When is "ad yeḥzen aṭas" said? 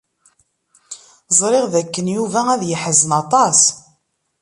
2.53-3.59